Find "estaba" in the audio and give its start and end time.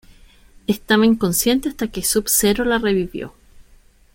0.65-1.05